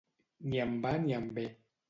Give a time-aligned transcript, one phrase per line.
[0.53, 1.47] Ni em va ni em ve.